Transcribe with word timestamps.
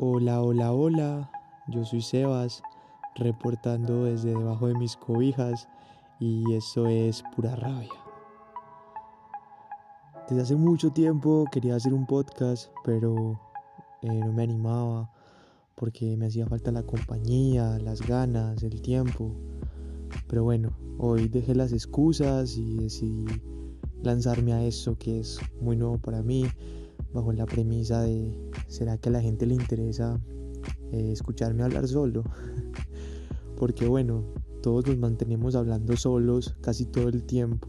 Hola, 0.00 0.40
hola, 0.42 0.72
hola, 0.72 1.30
yo 1.66 1.84
soy 1.84 2.02
Sebas, 2.02 2.62
reportando 3.16 4.04
desde 4.04 4.28
debajo 4.28 4.68
de 4.68 4.74
mis 4.74 4.96
cobijas 4.96 5.68
y 6.20 6.54
eso 6.54 6.86
es 6.86 7.24
pura 7.34 7.56
rabia. 7.56 7.90
Desde 10.28 10.42
hace 10.42 10.54
mucho 10.54 10.92
tiempo 10.92 11.46
quería 11.50 11.74
hacer 11.74 11.94
un 11.94 12.06
podcast, 12.06 12.70
pero 12.84 13.40
eh, 14.02 14.20
no 14.20 14.32
me 14.32 14.44
animaba 14.44 15.10
porque 15.74 16.16
me 16.16 16.26
hacía 16.26 16.46
falta 16.46 16.70
la 16.70 16.84
compañía, 16.84 17.76
las 17.80 18.00
ganas, 18.00 18.62
el 18.62 18.80
tiempo. 18.80 19.34
Pero 20.28 20.44
bueno, 20.44 20.78
hoy 20.98 21.26
dejé 21.26 21.56
las 21.56 21.72
excusas 21.72 22.56
y 22.56 22.76
decidí 22.76 23.26
lanzarme 24.04 24.52
a 24.52 24.62
eso 24.62 24.96
que 24.96 25.18
es 25.18 25.40
muy 25.60 25.76
nuevo 25.76 25.98
para 25.98 26.22
mí 26.22 26.44
bajo 27.12 27.32
la 27.32 27.46
premisa 27.46 28.02
de, 28.02 28.32
¿será 28.66 28.98
que 28.98 29.08
a 29.08 29.12
la 29.12 29.20
gente 29.20 29.46
le 29.46 29.54
interesa 29.54 30.20
eh, 30.92 31.12
escucharme 31.12 31.62
hablar 31.62 31.88
solo? 31.88 32.24
Porque 33.56 33.86
bueno, 33.86 34.24
todos 34.62 34.86
nos 34.86 34.98
mantenemos 34.98 35.54
hablando 35.54 35.96
solos 35.96 36.54
casi 36.60 36.86
todo 36.86 37.08
el 37.08 37.24
tiempo. 37.24 37.68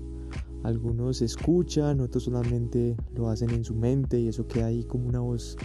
Algunos 0.63 1.21
escuchan, 1.21 2.02
otros 2.02 2.23
solamente 2.23 2.97
lo 3.16 3.30
hacen 3.30 3.52
en 3.52 3.63
su 3.63 3.73
mente 3.75 4.20
y 4.20 4.27
eso 4.27 4.45
queda 4.47 4.67
ahí 4.67 4.83
como 4.83 5.07
una 5.07 5.21
voz 5.21 5.58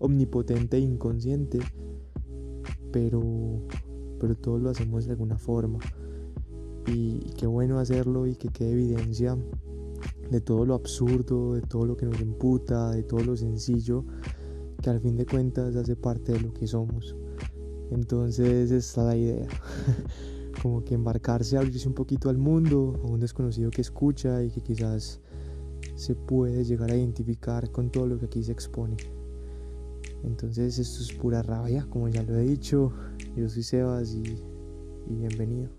omnipotente 0.00 0.76
e 0.76 0.80
inconsciente. 0.80 1.60
Pero, 2.92 3.22
pero 4.18 4.36
todos 4.36 4.60
lo 4.60 4.70
hacemos 4.70 5.04
de 5.04 5.12
alguna 5.12 5.38
forma. 5.38 5.78
Y, 6.86 7.20
y 7.24 7.32
qué 7.36 7.46
bueno 7.46 7.78
hacerlo 7.78 8.26
y 8.26 8.34
que 8.34 8.48
quede 8.48 8.72
evidencia 8.72 9.38
de 10.30 10.40
todo 10.40 10.64
lo 10.64 10.74
absurdo, 10.74 11.54
de 11.54 11.62
todo 11.62 11.86
lo 11.86 11.96
que 11.96 12.06
nos 12.06 12.20
imputa, 12.20 12.92
de 12.92 13.02
todo 13.02 13.20
lo 13.20 13.36
sencillo, 13.36 14.04
que 14.80 14.90
al 14.90 15.00
fin 15.00 15.16
de 15.16 15.26
cuentas 15.26 15.74
hace 15.76 15.96
parte 15.96 16.32
de 16.32 16.40
lo 16.40 16.52
que 16.52 16.66
somos. 16.66 17.16
Entonces 17.90 18.70
está 18.70 19.04
la 19.04 19.16
idea, 19.16 19.48
como 20.62 20.84
que 20.84 20.94
embarcarse, 20.94 21.56
abrirse 21.56 21.88
un 21.88 21.94
poquito 21.94 22.30
al 22.30 22.38
mundo, 22.38 23.00
a 23.02 23.06
un 23.08 23.18
desconocido 23.18 23.70
que 23.70 23.80
escucha 23.80 24.42
y 24.44 24.50
que 24.50 24.60
quizás 24.60 25.20
se 25.96 26.14
puede 26.14 26.64
llegar 26.64 26.90
a 26.90 26.96
identificar 26.96 27.70
con 27.70 27.90
todo 27.90 28.06
lo 28.06 28.18
que 28.18 28.26
aquí 28.26 28.42
se 28.44 28.52
expone. 28.52 28.96
Entonces 30.22 30.78
esto 30.78 31.02
es 31.02 31.12
pura 31.12 31.42
rabia, 31.42 31.86
como 31.90 32.08
ya 32.08 32.22
lo 32.22 32.38
he 32.38 32.42
dicho. 32.42 32.92
Yo 33.36 33.48
soy 33.48 33.62
Sebas 33.62 34.14
y, 34.14 34.22
y 35.08 35.14
bienvenido. 35.16 35.70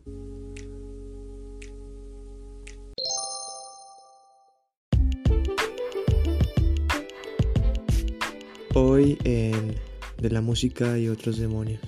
De 10.22 10.30
la 10.30 10.41
música 10.41 11.00
y 11.00 11.09
otros 11.09 11.38
demonios. 11.38 11.81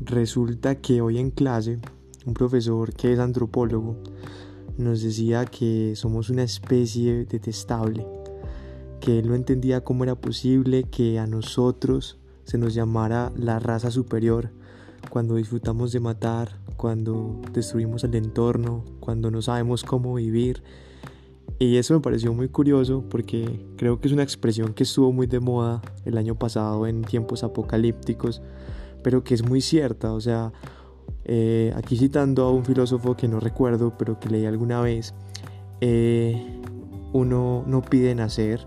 Resulta 0.00 0.80
que 0.80 1.00
hoy 1.00 1.18
en 1.18 1.30
clase 1.30 1.78
un 2.26 2.34
profesor 2.34 2.92
que 2.92 3.12
es 3.12 3.20
antropólogo 3.20 3.96
nos 4.76 5.02
decía 5.02 5.44
que 5.46 5.94
somos 5.94 6.28
una 6.30 6.42
especie 6.42 7.24
detestable, 7.26 8.04
que 9.00 9.20
él 9.20 9.28
no 9.28 9.36
entendía 9.36 9.84
cómo 9.84 10.02
era 10.02 10.16
posible 10.16 10.82
que 10.90 11.20
a 11.20 11.28
nosotros 11.28 12.18
se 12.42 12.58
nos 12.58 12.74
llamara 12.74 13.32
la 13.36 13.60
raza 13.60 13.92
superior 13.92 14.50
cuando 15.08 15.36
disfrutamos 15.36 15.92
de 15.92 16.00
matar, 16.00 16.58
cuando 16.76 17.40
destruimos 17.52 18.04
el 18.04 18.14
entorno, 18.14 18.84
cuando 19.00 19.30
no 19.30 19.42
sabemos 19.42 19.84
cómo 19.84 20.14
vivir. 20.14 20.62
Y 21.58 21.76
eso 21.76 21.94
me 21.94 22.00
pareció 22.00 22.32
muy 22.32 22.48
curioso 22.48 23.04
porque 23.08 23.66
creo 23.76 24.00
que 24.00 24.08
es 24.08 24.14
una 24.14 24.22
expresión 24.22 24.72
que 24.72 24.84
estuvo 24.84 25.12
muy 25.12 25.26
de 25.26 25.40
moda 25.40 25.82
el 26.04 26.16
año 26.16 26.34
pasado 26.34 26.86
en 26.86 27.02
tiempos 27.02 27.44
apocalípticos, 27.44 28.40
pero 29.02 29.24
que 29.24 29.34
es 29.34 29.46
muy 29.46 29.60
cierta. 29.60 30.12
O 30.12 30.20
sea, 30.20 30.52
eh, 31.24 31.72
aquí 31.76 31.96
citando 31.96 32.44
a 32.44 32.50
un 32.50 32.64
filósofo 32.64 33.16
que 33.16 33.28
no 33.28 33.40
recuerdo, 33.40 33.96
pero 33.98 34.18
que 34.18 34.30
leí 34.30 34.46
alguna 34.46 34.80
vez, 34.80 35.14
eh, 35.80 36.60
uno 37.12 37.64
no 37.66 37.82
pide 37.82 38.14
nacer, 38.14 38.66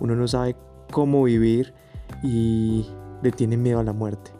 uno 0.00 0.16
no 0.16 0.26
sabe 0.26 0.56
cómo 0.90 1.22
vivir 1.24 1.74
y 2.22 2.86
le 3.22 3.30
tiene 3.30 3.56
miedo 3.56 3.78
a 3.78 3.84
la 3.84 3.92
muerte. 3.92 4.35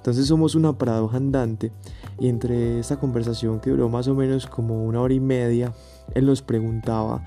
Entonces 0.00 0.26
somos 0.26 0.54
una 0.54 0.72
paradoja 0.78 1.18
andante 1.18 1.72
y 2.18 2.28
entre 2.28 2.78
esta 2.78 2.98
conversación 2.98 3.60
que 3.60 3.68
duró 3.68 3.90
más 3.90 4.08
o 4.08 4.14
menos 4.14 4.46
como 4.46 4.86
una 4.86 4.98
hora 5.02 5.12
y 5.12 5.20
media, 5.20 5.74
él 6.14 6.24
nos 6.24 6.40
preguntaba 6.40 7.22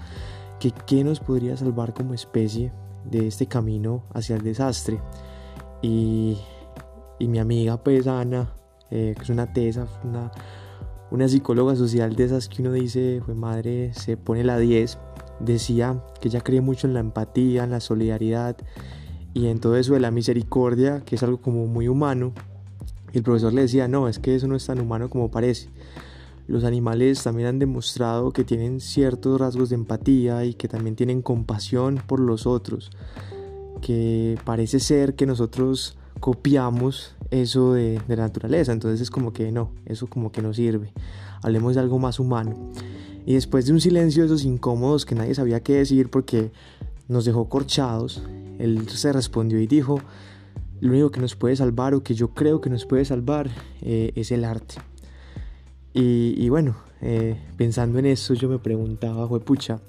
que 0.59 0.71
qué 0.87 1.03
nos 1.03 1.19
podría 1.19 1.55
salvar 1.55 1.93
como 1.93 2.15
especie 2.15 2.71
de 3.05 3.27
este 3.27 3.45
camino 3.45 4.05
hacia 4.11 4.37
el 4.37 4.41
desastre. 4.41 4.99
Y, 5.83 6.39
y 7.19 7.27
mi 7.27 7.37
amiga 7.37 7.77
pues 7.77 8.07
Ana, 8.07 8.55
eh, 8.89 9.13
que 9.15 9.21
es 9.21 9.29
una 9.29 9.53
tesa, 9.53 9.85
una, 10.03 10.31
una 11.11 11.27
psicóloga 11.27 11.75
social 11.75 12.15
de 12.15 12.23
esas 12.23 12.49
que 12.49 12.63
uno 12.63 12.71
dice, 12.71 13.21
fue 13.23 13.35
madre, 13.35 13.93
se 13.93 14.17
pone 14.17 14.43
la 14.43 14.57
10, 14.57 14.97
decía 15.41 16.03
que 16.19 16.29
ella 16.29 16.41
cree 16.41 16.61
mucho 16.61 16.87
en 16.87 16.95
la 16.95 17.01
empatía, 17.01 17.65
en 17.65 17.69
la 17.69 17.81
solidaridad 17.81 18.57
y 19.35 19.45
en 19.45 19.59
todo 19.59 19.77
eso 19.77 19.93
de 19.93 19.99
la 19.99 20.09
misericordia, 20.09 21.03
que 21.05 21.17
es 21.17 21.21
algo 21.21 21.39
como 21.39 21.67
muy 21.67 21.87
humano. 21.87 22.33
Y 23.13 23.17
el 23.17 23.23
profesor 23.23 23.53
le 23.53 23.61
decía, 23.61 23.87
no, 23.87 24.07
es 24.07 24.17
que 24.17 24.35
eso 24.35 24.47
no 24.47 24.55
es 24.55 24.65
tan 24.65 24.81
humano 24.81 25.09
como 25.09 25.29
parece. 25.29 25.69
Los 26.47 26.63
animales 26.63 27.23
también 27.23 27.47
han 27.47 27.59
demostrado 27.59 28.31
que 28.31 28.43
tienen 28.43 28.81
ciertos 28.81 29.39
rasgos 29.39 29.69
de 29.69 29.75
empatía 29.75 30.43
y 30.43 30.55
que 30.55 30.67
también 30.67 30.95
tienen 30.95 31.21
compasión 31.21 32.01
por 32.05 32.19
los 32.19 32.45
otros. 32.47 32.91
Que 33.81 34.37
parece 34.43 34.79
ser 34.79 35.15
que 35.15 35.25
nosotros 35.25 35.97
copiamos 36.19 37.15
eso 37.31 37.73
de, 37.73 38.01
la 38.07 38.15
naturaleza. 38.15 38.73
Entonces 38.73 38.99
es 38.99 39.11
como 39.11 39.31
que 39.31 39.51
no, 39.51 39.71
eso 39.85 40.07
como 40.07 40.31
que 40.31 40.41
no 40.41 40.53
sirve. 40.53 40.91
Hablemos 41.43 41.75
de 41.75 41.81
algo 41.81 41.99
más 41.99 42.19
humano. 42.19 42.71
Y 43.25 43.35
después 43.35 43.65
de 43.67 43.73
un 43.73 43.79
silencio 43.79 44.23
de 44.23 44.27
esos 44.27 44.43
incómodos 44.43 45.05
que 45.05 45.15
nadie 45.15 45.35
sabía 45.35 45.61
qué 45.61 45.73
decir 45.75 46.09
porque 46.09 46.51
nos 47.07 47.25
dejó 47.25 47.47
corchados, 47.47 48.21
él 48.59 48.87
se 48.89 49.13
respondió 49.13 49.59
y 49.59 49.67
dijo, 49.67 49.99
lo 50.83 50.91
único 50.91 51.11
que 51.11 51.21
nos 51.21 51.37
puede 51.37 51.55
salvar 51.55 51.93
o 51.93 52.03
que 52.03 52.13
yo 52.13 52.33
creo 52.33 52.59
que 52.59 52.69
nos 52.69 52.85
puede 52.85 53.05
salvar 53.05 53.49
eh, 53.81 54.11
es 54.15 54.33
el 54.33 54.43
arte. 54.43 54.75
Y, 55.93 56.49
bueno, 56.49 56.75
eh, 57.01 57.39
pensando 57.55 57.99
en 57.99 58.07
eso 58.07 58.33
yo 58.33 58.49
me 58.49 58.59
preguntaba, 58.59 59.29
pucha, 59.39 59.79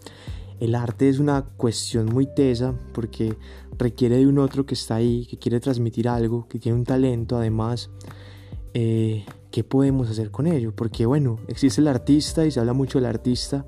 el 0.60 0.74
arte 0.74 1.08
es 1.08 1.18
una 1.18 1.42
cuestión 1.56 2.06
muy 2.06 2.26
tesa 2.32 2.74
porque 2.92 3.34
requiere 3.76 4.18
de 4.18 4.26
un 4.28 4.38
otro 4.38 4.66
que 4.66 4.74
está 4.74 4.96
ahí, 4.96 5.26
que 5.26 5.36
quiere 5.36 5.58
transmitir 5.58 6.08
algo, 6.08 6.46
que 6.46 6.60
tiene 6.60 6.78
un 6.78 6.84
talento 6.84 7.36
además. 7.36 7.90
Eh, 8.74 9.24
¿Qué 9.50 9.64
podemos 9.64 10.10
hacer 10.10 10.30
con 10.30 10.46
ello? 10.46 10.72
Porque 10.76 11.06
bueno, 11.06 11.40
existe 11.48 11.80
el 11.80 11.88
artista 11.88 12.46
y 12.46 12.52
se 12.52 12.60
habla 12.60 12.72
mucho 12.72 12.98
del 12.98 13.06
artista, 13.06 13.66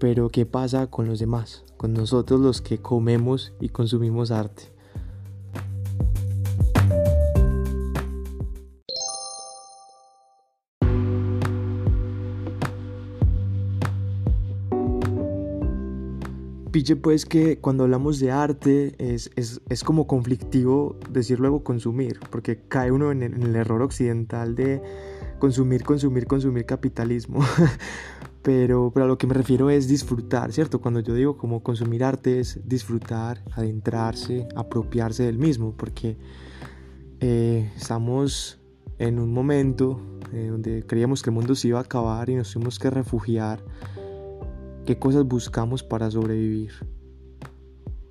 pero 0.00 0.28
¿qué 0.28 0.44
pasa 0.44 0.88
con 0.88 1.06
los 1.06 1.20
demás? 1.20 1.64
Con 1.76 1.92
nosotros 1.92 2.40
los 2.40 2.60
que 2.60 2.78
comemos 2.78 3.52
y 3.60 3.68
consumimos 3.68 4.32
arte. 4.32 4.71
Pille 16.82 16.96
pues 16.96 17.26
que 17.26 17.58
cuando 17.60 17.84
hablamos 17.84 18.18
de 18.18 18.32
arte 18.32 18.96
es, 18.98 19.30
es, 19.36 19.60
es, 19.68 19.84
como 19.84 20.08
conflictivo 20.08 20.98
decir 21.10 21.38
luego 21.38 21.62
consumir, 21.62 22.18
porque 22.28 22.58
cae 22.66 22.90
uno 22.90 23.12
en 23.12 23.22
el, 23.22 23.34
en 23.34 23.42
el 23.44 23.54
error 23.54 23.82
occidental 23.82 24.56
de 24.56 24.82
consumir, 25.38 25.84
consumir, 25.84 26.26
consumir 26.26 26.66
capitalismo. 26.66 27.38
pero, 28.42 28.90
pero 28.92 29.04
a 29.04 29.08
lo 29.08 29.16
que 29.16 29.28
me 29.28 29.34
refiero 29.34 29.70
es 29.70 29.86
disfrutar, 29.86 30.50
¿cierto? 30.50 30.80
Cuando 30.80 30.98
yo 30.98 31.14
digo 31.14 31.36
como 31.36 31.62
consumir 31.62 32.02
arte 32.02 32.40
es 32.40 32.58
disfrutar, 32.64 33.44
adentrarse, 33.52 34.48
apropiarse 34.56 35.22
del 35.22 35.38
mismo, 35.38 35.74
porque 35.76 36.16
eh, 37.20 37.70
estamos 37.76 38.58
en 38.98 39.20
un 39.20 39.32
momento 39.32 40.00
eh, 40.32 40.48
donde 40.50 40.84
creíamos 40.84 41.22
que 41.22 41.30
el 41.30 41.34
mundo 41.34 41.54
se 41.54 41.68
iba 41.68 41.78
a 41.78 41.82
acabar 41.82 42.28
y 42.28 42.34
nos 42.34 42.52
tuvimos 42.52 42.80
que 42.80 42.90
refugiar 42.90 43.62
¿Qué 44.86 44.98
cosas 44.98 45.24
buscamos 45.24 45.84
para 45.84 46.10
sobrevivir? 46.10 46.72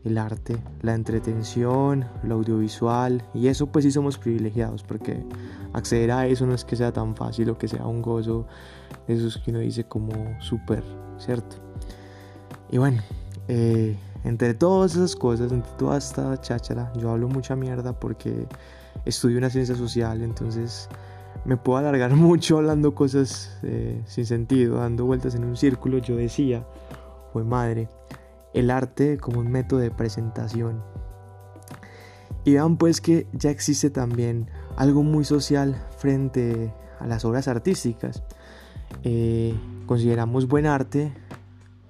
El 0.06 0.18
arte, 0.18 0.58
la 0.82 0.96
entretención, 0.96 2.06
lo 2.24 2.36
audiovisual, 2.36 3.24
y 3.34 3.48
eso 3.48 3.68
pues 3.68 3.84
sí 3.84 3.92
somos 3.92 4.18
privilegiados, 4.18 4.82
porque 4.84 5.22
acceder 5.74 6.12
a 6.12 6.28
eso 6.28 6.46
no 6.46 6.54
es 6.54 6.64
que 6.64 6.78
sea 6.78 6.94
tan 6.94 7.14
fácil 7.16 7.50
o 7.50 7.58
que 7.58 7.68
sea 7.68 7.86
un 7.86 8.02
gozo 8.02 8.48
de 9.06 9.16
esos 9.16 9.38
que 9.38 9.52
uno 9.52 9.60
dice 9.60 9.84
como 9.84 10.14
súper, 10.40 10.82
¿cierto? 11.18 11.58
Y 12.72 12.78
bueno, 12.78 13.02
eh, 13.50 13.98
entre 14.24 14.54
todas 14.54 14.96
esas 14.96 15.14
cosas, 15.14 15.52
entre 15.52 15.72
toda 15.74 15.98
esta 15.98 16.40
cháchara, 16.40 16.94
yo 16.96 17.12
hablo 17.12 17.28
mucha 17.28 17.58
mierda 17.58 17.92
porque 18.00 18.48
estudio 19.04 19.38
una 19.38 19.50
ciencia 19.50 19.76
social, 19.76 20.22
entonces 20.22 20.88
me 21.46 21.58
puedo 21.58 21.80
alargar 21.80 22.16
mucho 22.16 22.58
hablando 22.58 22.94
cosas 22.96 23.58
eh, 23.64 24.02
sin 24.06 24.26
sentido, 24.26 24.78
dando 24.78 25.06
vueltas 25.06 25.36
en 25.36 25.44
un 25.44 25.58
círculo, 25.58 25.98
yo 25.98 26.16
decía, 26.16 26.66
fue 27.34 27.44
madre, 27.44 27.90
el 28.54 28.70
arte 28.70 29.18
como 29.18 29.40
un 29.40 29.52
método 29.52 29.80
de 29.80 29.92
presentación. 29.92 30.84
Y 32.44 32.54
vean 32.54 32.78
pues 32.78 33.02
que 33.02 33.28
ya 33.34 33.52
existe 33.52 33.90
también 33.90 34.50
algo 34.76 35.04
muy 35.04 35.24
social 35.24 35.76
frente 35.98 36.74
a 37.00 37.06
las 37.06 37.24
obras 37.24 37.48
artísticas. 37.48 38.24
Eh, 39.04 39.54
consideramos 39.86 40.48
buen 40.48 40.66
arte 40.66 41.14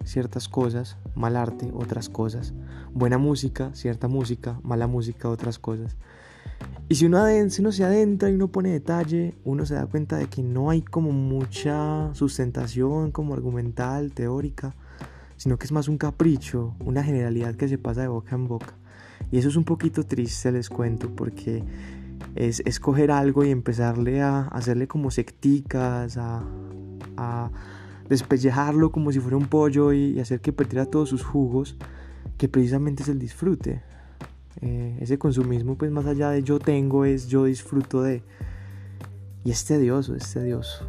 ciertas 0.04 0.50
cosas, 0.50 0.98
mal 1.16 1.36
arte 1.36 1.72
otras 1.74 2.10
cosas, 2.10 2.54
buena 2.94 3.18
música, 3.18 3.72
cierta 3.74 4.08
música, 4.08 4.60
mala 4.64 4.88
música 4.88 5.30
otras 5.30 5.60
cosas. 5.60 5.96
Y 6.90 6.96
si 6.96 7.06
uno, 7.06 7.26
se 7.72 7.84
adentra 7.86 8.30
y 8.30 8.34
uno 8.34 8.50
pone 8.50 8.72
detalle, 8.72 9.36
uno 9.46 9.66
se 9.66 9.76
da 9.76 9.86
cuenta 9.86 10.18
de 10.18 10.28
que 10.28 10.44
no 10.44 10.70
hay 10.70 10.82
como 10.82 11.12
mucha 11.12 12.14
sustentación 12.14 13.12
como 13.12 13.34
argumental, 13.34 14.12
teórica, 14.12 14.76
sino 15.38 15.58
que 15.58 15.66
es 15.66 15.72
más 15.72 15.88
un 15.88 15.98
capricho, 15.98 16.76
una 16.84 17.02
generalidad 17.02 17.56
que 17.56 17.70
se 17.70 17.78
pasa 17.78 18.02
de 18.02 18.10
boca 18.10 18.36
en 18.36 18.48
boca. 18.48 18.76
Y 19.32 19.38
eso 19.38 19.48
es 19.48 19.56
un 19.56 19.64
poquito 19.64 20.04
triste, 20.04 20.52
les 20.52 20.70
cuento, 20.70 21.10
porque 21.16 21.64
es 22.36 22.62
escoger 22.66 23.12
algo 23.12 23.46
y 23.46 23.52
empezarle 23.52 24.22
a 24.22 24.42
hacerle 24.42 24.88
como 24.88 25.12
secticas, 25.12 26.18
a, 26.18 26.44
a 27.16 27.52
despellejarlo 28.10 28.92
como 28.92 29.14
si 29.14 29.22
fuera 29.22 29.38
un 29.38 29.46
pollo 29.46 29.94
y, 29.94 30.20
hacer 30.20 30.42
que 30.42 30.52
perdiera 30.52 30.86
todos 30.86 31.08
sus 31.08 31.24
jugos, 31.24 31.78
que 32.38 32.50
precisamente 32.50 33.04
es 33.04 33.10
el 33.10 33.20
disfrute. 33.20 33.82
Eh, 34.60 34.98
ese 35.00 35.18
consumismo, 35.18 35.78
pues 35.78 35.92
más 35.92 36.06
allá 36.06 36.30
de 36.30 36.44
yo 36.44 36.60
tengo, 36.60 37.06
es 37.06 37.28
yo 37.28 37.46
disfruto 37.46 38.04
de... 38.04 38.24
Y 39.44 39.52
es 39.52 39.66
tedioso, 39.66 40.16
es 40.16 40.32
tedioso. 40.34 40.86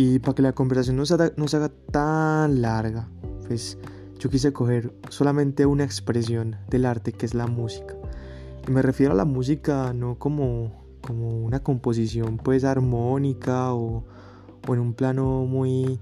Y 0.00 0.20
para 0.20 0.34
que 0.34 0.42
la 0.42 0.52
conversación 0.52 0.96
no 0.96 1.04
se, 1.06 1.14
haga, 1.14 1.32
no 1.36 1.48
se 1.48 1.56
haga 1.56 1.72
tan 1.90 2.62
larga, 2.62 3.08
pues 3.48 3.78
yo 4.18 4.30
quise 4.30 4.52
coger 4.52 4.92
solamente 5.08 5.66
una 5.66 5.82
expresión 5.84 6.56
del 6.68 6.86
arte 6.86 7.12
que 7.12 7.26
es 7.26 7.34
la 7.34 7.48
música. 7.48 7.96
Y 8.68 8.70
me 8.70 8.82
refiero 8.82 9.12
a 9.12 9.16
la 9.16 9.24
música 9.24 9.92
no 9.92 10.16
como, 10.16 10.87
como 11.08 11.30
una 11.30 11.62
composición 11.62 12.36
pues 12.36 12.64
armónica 12.64 13.72
o, 13.72 14.04
en 14.68 14.78
un 14.78 14.92
plano 14.92 15.46
muy, 15.46 15.98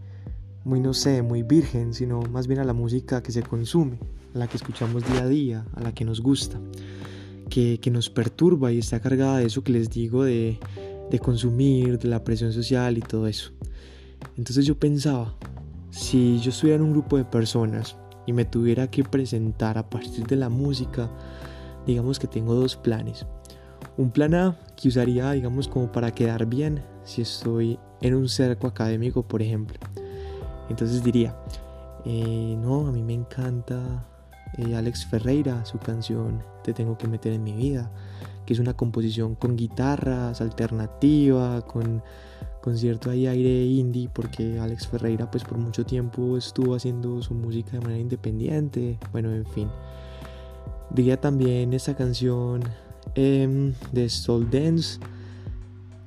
muy 0.65 0.81
no 0.81 0.95
sé, 0.95 1.23
muy 1.23 1.45
virgen, 1.45 1.95
sino 1.95 2.23
más 2.23 2.49
bien 2.49 2.59
a 2.59 2.65
la 2.65 2.73
música 2.73 3.23
que 3.23 3.31
se 3.31 3.45
consume, 3.45 4.01
a 4.35 4.39
la 4.39 4.49
que 4.49 4.57
escuchamos 4.57 5.07
día 5.09 5.23
a 5.23 5.29
día, 5.29 5.65
a 5.75 5.81
la 5.81 5.95
que 5.95 6.05
nos 6.05 6.21
gusta, 6.21 6.59
que, 7.49 7.79
que 7.79 7.93
nos 7.93 8.11
perturba 8.11 8.73
y 8.73 8.79
está 8.79 8.99
cargada 8.99 9.39
de 9.39 9.47
eso 9.47 9.63
que 9.63 9.71
les 9.71 9.91
digo 9.91 10.25
de, 10.25 10.59
de 11.09 11.19
consumir, 11.21 12.01
de 12.01 12.09
la 12.09 12.25
presión 12.25 12.53
social 12.53 12.99
y 12.99 13.01
todo 13.01 13.29
eso. 13.29 13.53
Entonces 14.37 14.67
yo 14.67 14.77
pensaba, 14.77 15.37
si 15.91 16.41
yo 16.41 16.51
estuviera 16.51 16.83
en 16.83 16.83
un 16.83 16.95
grupo 16.95 17.17
de 17.17 17.25
personas 17.25 17.95
y 18.27 18.33
me 18.33 18.45
tuviera 18.45 18.91
que 18.91 19.05
presentar 19.05 19.79
a 19.79 19.89
partir 19.89 20.27
de 20.27 20.35
la 20.35 20.49
música, 20.49 21.09
digamos 21.87 22.19
que 22.19 22.27
tengo 22.27 22.57
dos 22.57 22.75
planes. 22.75 23.25
Un 23.97 24.11
plan 24.11 24.35
A 24.35 24.57
que 24.77 24.89
usaría, 24.89 25.33
digamos, 25.33 25.69
como 25.69 25.91
para 25.91 26.11
quedar 26.11 26.47
bien 26.47 26.83
si 27.05 27.23
estoy 27.23 27.79
en 28.01 28.15
un 28.15 28.29
cerco 28.29 28.67
académico, 28.67 29.23
por 29.23 29.41
ejemplo. 29.41 29.79
Entonces 30.69 31.03
diría, 31.03 31.37
eh, 32.05 32.57
no, 32.59 32.89
a 32.89 32.93
mí 32.93 33.03
me 33.03 33.15
encanta 33.15 34.07
eh, 34.59 34.75
Alex 34.75 35.07
Ferreira, 35.07 35.65
su 35.65 35.79
canción 35.79 36.43
Te 36.63 36.73
tengo 36.73 36.99
que 36.99 37.09
meter 37.09 37.33
en 37.33 37.45
mi 37.45 37.53
vida, 37.53 37.91
que 38.45 38.53
es 38.53 38.59
una 38.59 38.75
composición 38.75 39.35
con 39.35 39.57
guitarras, 39.57 40.41
alternativa, 40.41 41.63
con 41.63 42.03
con 42.67 42.77
cierto 42.77 43.11
ahí 43.11 43.29
aire 43.29 43.65
indie 43.65 44.11
porque 44.13 44.59
Alex 44.59 44.89
Ferreira 44.89 45.31
pues 45.31 45.45
por 45.45 45.57
mucho 45.57 45.87
tiempo 45.87 46.37
estuvo 46.37 46.75
haciendo 46.75 47.23
su 47.23 47.33
música 47.33 47.71
de 47.71 47.79
manera 47.79 48.01
independiente 48.01 48.99
bueno 49.13 49.31
en 49.31 49.47
fin 49.47 49.69
diría 50.91 51.21
también 51.21 51.73
esta 51.75 51.95
canción 51.95 52.65
em, 53.17 53.73
de 53.93 54.09
Soul 54.09 54.49
Dance 54.51 55.01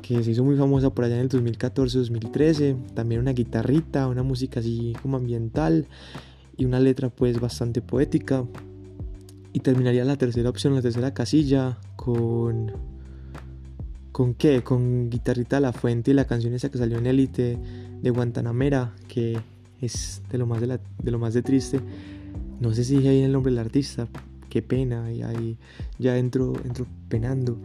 que 0.02 0.24
se 0.24 0.32
hizo 0.32 0.44
muy 0.44 0.56
famosa 0.56 0.90
por 0.92 1.06
allá 1.06 1.16
en 1.16 1.22
el 1.22 1.30
2014-2013 1.30 2.94
también 2.94 3.22
una 3.22 3.34
guitarrita 3.34 4.08
una 4.08 4.24
música 4.24 4.62
así 4.62 4.94
como 5.02 5.18
ambiental 5.18 5.88
y 6.56 6.66
una 6.66 6.80
letra 6.80 7.10
pues 7.10 7.40
bastante 7.40 7.82
poética 7.82 8.46
y 9.52 9.60
terminaría 9.60 10.06
la 10.06 10.16
tercera 10.16 10.50
opción 10.50 10.76
la 10.76 10.82
tercera 10.82 11.14
casilla 11.14 11.78
con 11.98 12.72
¿Con 14.20 14.34
qué? 14.34 14.64
Con 14.64 15.10
Guitarrita 15.10 15.62
La 15.62 15.72
Fuente 15.72 16.12
y 16.12 16.14
la 16.14 16.26
canción 16.26 16.54
esa 16.54 16.70
que 16.70 16.78
salió 16.78 16.98
en 16.98 17.06
Elite 17.06 17.58
de 18.02 18.10
Guantanamera, 18.10 18.94
que 19.08 19.40
es 19.80 20.22
de 20.30 20.38
lo 20.38 20.46
más 20.46 20.60
de, 20.60 20.78
lo 21.04 21.20
más 21.20 21.34
de 21.34 21.42
triste. 21.42 21.80
No 22.60 22.74
sé 22.74 22.84
si 22.84 22.98
dije 22.98 23.08
ahí 23.08 23.22
el 23.22 23.32
nombre 23.32 23.50
del 23.50 23.60
artista, 23.60 24.10
qué 24.50 24.62
pena, 24.62 25.12
y 25.12 25.22
ahí 25.22 25.58
ya 25.98 26.18
entro, 26.18 26.54
entro 26.66 26.86
penando, 27.08 27.58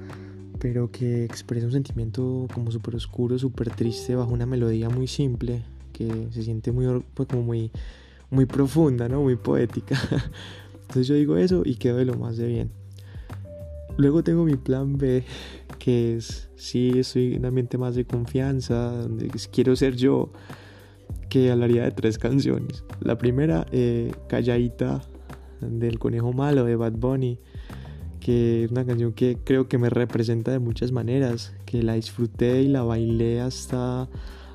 pero 0.59 0.91
que 0.91 1.25
expresa 1.25 1.67
un 1.67 1.73
sentimiento 1.73 2.47
como 2.53 2.71
súper 2.71 2.97
oscuro, 2.97 3.39
súper 3.39 3.71
triste, 3.71 4.15
bajo 4.15 4.33
una 4.33 4.47
melodía 4.47 4.89
muy 4.89 5.07
simple, 5.07 5.63
que 5.93 6.29
se 6.31 6.43
siente 6.43 6.73
muy, 6.73 7.03
pues 7.15 7.29
como 7.29 7.43
muy, 7.43 7.71
muy 8.31 8.47
profunda, 8.47 9.09
¿no? 9.09 9.23
Muy 9.23 9.37
poética. 9.37 9.99
Entonces 10.83 11.07
yo 11.07 11.15
digo 11.15 11.37
eso 11.37 11.63
y 11.65 11.77
quedo 11.77 11.97
de 11.97 12.05
lo 12.05 12.15
más 12.15 12.37
de 12.37 12.47
bien. 12.47 12.71
Luego 13.97 14.25
tengo 14.25 14.45
mi 14.45 14.57
plan 14.57 14.99
B, 14.99 15.25
que 15.79 16.17
es, 16.17 16.49
sí, 16.57 16.93
estoy 16.99 17.35
en 17.35 17.41
un 17.41 17.47
ambiente 17.47 17.79
más 17.79 17.95
de 17.95 18.05
confianza, 18.05 18.91
donde 18.91 19.31
quiero 19.53 19.77
ser 19.77 19.97
yo, 19.97 20.33
que 21.29 21.51
hablaría 21.51 21.85
de 21.85 21.93
tres 21.93 22.19
canciones. 22.19 22.85
La 23.01 23.19
primera, 23.19 23.67
eh, 23.71 24.13
Calladita, 24.29 25.03
del 25.71 25.99
Conejo 25.99 26.33
Malo, 26.33 26.65
de 26.65 26.77
Bad 26.77 26.93
Bunny, 26.93 27.39
que 28.21 28.65
es 28.65 28.71
una 28.71 28.85
canción 28.85 29.13
que 29.13 29.39
creo 29.43 29.69
que 29.69 29.79
me 29.79 29.91
representa 29.91 30.51
de 30.53 30.59
muchas 30.59 30.93
maneras, 30.93 31.55
que 31.67 31.83
la 31.83 31.95
disfruté 31.95 32.63
y 32.63 32.69
la 32.69 32.83
bailé 32.83 33.41
hasta, 33.41 34.09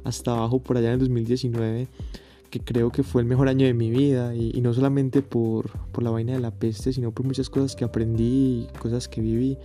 hasta 0.03 0.31
abajo 0.31 0.59
por 0.59 0.77
allá 0.77 0.87
en 0.87 0.93
el 0.93 0.99
2019 0.99 1.87
que 2.49 2.59
creo 2.59 2.91
que 2.91 3.03
fue 3.03 3.21
el 3.21 3.27
mejor 3.27 3.47
año 3.47 3.65
de 3.65 3.73
mi 3.73 3.89
vida 3.89 4.35
y, 4.35 4.59
no 4.61 4.73
solamente 4.73 5.21
por, 5.21 5.69
por, 5.91 6.03
la 6.03 6.09
vaina 6.09 6.33
de 6.33 6.39
la 6.39 6.51
peste, 6.51 6.91
sino 6.93 7.11
por 7.11 7.25
muchas 7.25 7.49
cosas 7.49 7.75
que 7.75 7.85
aprendí 7.85 8.67
y 8.67 8.77
cosas 8.79 9.07
que 9.07 9.21
viví. 9.21 9.57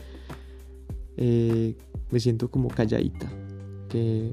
Eh, 1.17 1.75
me 2.11 2.21
siento 2.21 2.51
como 2.51 2.69
calladita, 2.69 3.31
que, 3.89 4.33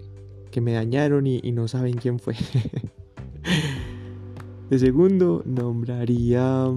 que 0.52 0.62
me 0.62 0.74
dañaron 0.74 1.28
y, 1.28 1.40
no 1.52 1.68
saben 1.68 1.96
quién 1.96 2.20
fue. 2.20 2.36
de 4.72 4.80
segundo, 4.80 5.44
nombraría... 5.46 6.74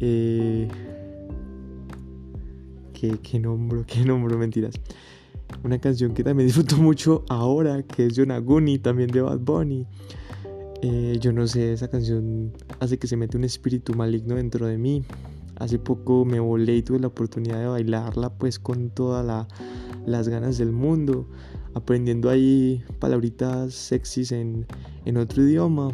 Eh, 0.00 0.66
¿qué, 2.94 3.18
¿Qué 3.22 3.38
nombro? 3.38 3.84
¿Qué 3.86 4.02
nombro? 4.02 4.38
Mentiras. 4.38 4.74
Una 5.62 5.78
canción 5.78 6.14
que 6.14 6.24
también 6.24 6.46
disfruto 6.48 6.78
mucho 6.78 7.22
ahora, 7.28 7.82
que 7.82 8.06
es 8.06 8.14
Yonaguni, 8.14 8.78
también 8.78 9.10
de 9.10 9.20
Bad 9.20 9.40
Bunny. 9.40 9.86
Eh, 10.80 11.18
yo 11.20 11.34
no 11.34 11.46
sé, 11.46 11.74
esa 11.74 11.88
canción 11.88 12.50
hace 12.80 12.98
que 12.98 13.06
se 13.06 13.16
mete 13.18 13.36
un 13.36 13.44
espíritu 13.44 13.92
maligno 13.92 14.36
dentro 14.36 14.66
de 14.66 14.78
mí. 14.78 15.04
Hace 15.56 15.78
poco 15.78 16.24
me 16.24 16.40
volé 16.40 16.76
y 16.76 16.82
tuve 16.82 16.98
la 16.98 17.08
oportunidad 17.08 17.60
de 17.60 17.66
bailarla 17.66 18.30
pues 18.30 18.58
con 18.58 18.88
todas 18.88 19.46
las 20.06 20.28
ganas 20.30 20.56
del 20.56 20.72
mundo, 20.72 21.28
aprendiendo 21.74 22.30
ahí 22.30 22.82
palabritas 23.00 23.74
sexys 23.74 24.32
en, 24.32 24.66
en 25.04 25.18
otro 25.18 25.42
idioma 25.42 25.90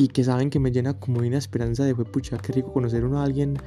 y 0.00 0.08
que 0.08 0.24
saben 0.24 0.48
que 0.48 0.58
me 0.58 0.72
llena 0.72 0.94
como 0.94 1.20
una 1.20 1.36
esperanza 1.36 1.84
de, 1.84 1.94
pucha, 1.94 2.38
qué 2.38 2.54
rico 2.54 2.72
conocer 2.72 3.04
a 3.04 3.22
alguien 3.22 3.58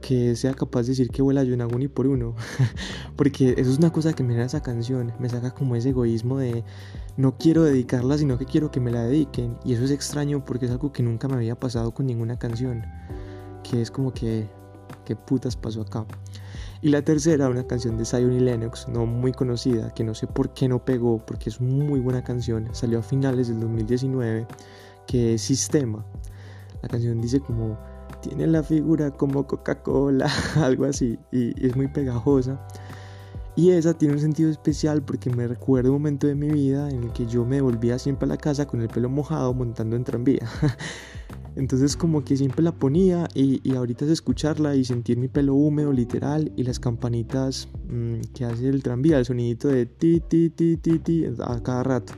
que 0.00 0.36
sea 0.36 0.54
capaz 0.54 0.82
de 0.82 0.88
decir 0.90 1.08
que 1.08 1.20
vuela 1.20 1.42
Yonaguni 1.42 1.88
por 1.88 2.06
uno. 2.06 2.36
Porque 3.16 3.54
eso 3.58 3.72
es 3.72 3.78
una 3.78 3.90
cosa 3.90 4.12
que 4.12 4.22
me 4.22 4.36
da 4.36 4.44
esa 4.44 4.62
canción. 4.62 5.12
Me 5.18 5.28
saca 5.28 5.50
como 5.50 5.74
ese 5.74 5.88
egoísmo 5.88 6.38
de 6.38 6.62
no 7.16 7.36
quiero 7.38 7.64
dedicarla, 7.64 8.16
sino 8.18 8.38
que 8.38 8.44
quiero 8.44 8.70
que 8.70 8.78
me 8.78 8.92
la 8.92 9.02
dediquen. 9.02 9.58
Y 9.64 9.72
eso 9.72 9.82
es 9.82 9.90
extraño 9.90 10.44
porque 10.44 10.66
es 10.66 10.70
algo 10.70 10.92
que 10.92 11.02
nunca 11.02 11.26
me 11.26 11.34
había 11.34 11.58
pasado 11.58 11.92
con 11.92 12.06
ninguna 12.06 12.38
canción. 12.38 12.84
Que 13.68 13.82
es 13.82 13.90
como 13.90 14.14
que, 14.14 14.48
¿qué 15.04 15.16
putas 15.16 15.56
pasó 15.56 15.80
acá? 15.80 16.06
Y 16.82 16.90
la 16.90 17.02
tercera, 17.02 17.48
una 17.48 17.66
canción 17.66 17.96
de 17.96 18.04
Zion 18.04 18.32
y 18.32 18.38
Lennox, 18.38 18.86
no 18.86 19.06
muy 19.06 19.32
conocida, 19.32 19.92
que 19.92 20.04
no 20.04 20.14
sé 20.14 20.28
por 20.28 20.52
qué 20.52 20.68
no 20.68 20.84
pegó, 20.84 21.18
porque 21.24 21.50
es 21.50 21.60
muy 21.60 21.98
buena 21.98 22.22
canción. 22.22 22.68
Salió 22.72 23.00
a 23.00 23.02
finales 23.02 23.48
del 23.48 23.58
2019, 23.58 24.46
que 25.06 25.34
es 25.34 25.42
Sistema. 25.42 26.04
La 26.82 26.88
canción 26.88 27.20
dice 27.20 27.40
como 27.40 27.78
tiene 28.20 28.46
la 28.46 28.62
figura 28.62 29.10
como 29.10 29.46
Coca-Cola, 29.46 30.30
algo 30.56 30.86
así, 30.86 31.18
y, 31.30 31.66
es 31.66 31.76
muy 31.76 31.88
pegajosa. 31.88 32.66
Y 33.56 33.70
esa 33.70 33.94
tiene 33.94 34.14
un 34.14 34.20
sentido 34.20 34.50
especial 34.50 35.02
porque 35.02 35.30
me 35.30 35.46
recuerda 35.46 35.90
un 35.90 35.96
momento 35.96 36.26
de 36.26 36.34
mi 36.34 36.48
vida 36.48 36.90
en 36.90 37.04
el 37.04 37.12
que 37.12 37.26
yo 37.26 37.44
me 37.44 37.60
volvía 37.60 37.98
siempre 38.00 38.26
a 38.26 38.28
la 38.30 38.36
casa 38.36 38.66
con 38.66 38.80
el 38.80 38.88
pelo 38.88 39.08
mojado 39.08 39.54
montando 39.54 39.94
en 39.94 40.02
tranvía. 40.02 40.48
Entonces 41.56 41.96
como 41.96 42.24
que 42.24 42.36
siempre 42.36 42.64
la 42.64 42.72
ponía 42.72 43.28
y, 43.32 43.60
ahorita 43.76 44.06
es 44.06 44.10
escucharla 44.10 44.74
y 44.74 44.84
sentir 44.84 45.18
mi 45.18 45.28
pelo 45.28 45.54
húmedo 45.54 45.92
literal 45.92 46.50
y 46.56 46.64
las 46.64 46.80
campanitas 46.80 47.68
mm, 47.88 48.20
que 48.34 48.44
hace 48.44 48.68
el 48.68 48.82
tranvía, 48.82 49.18
el 49.18 49.24
sonidito 49.24 49.68
de 49.68 49.86
ti 49.86 50.20
ti 50.20 50.50
ti 50.50 50.76
ti 50.76 50.98
ti 50.98 51.24
a 51.40 51.62
cada 51.62 51.84
rato. 51.84 52.14